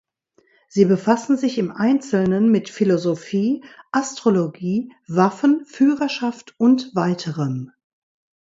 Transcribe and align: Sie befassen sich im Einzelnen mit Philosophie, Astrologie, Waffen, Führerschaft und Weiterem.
Sie 0.67 0.85
befassen 0.85 1.37
sich 1.37 1.59
im 1.59 1.69
Einzelnen 1.71 2.49
mit 2.49 2.69
Philosophie, 2.71 3.63
Astrologie, 3.91 4.91
Waffen, 5.07 5.63
Führerschaft 5.65 6.55
und 6.57 6.95
Weiterem. 6.95 7.69